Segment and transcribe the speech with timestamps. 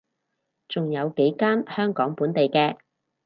[0.67, 2.75] 仲有幾間香港本地嘅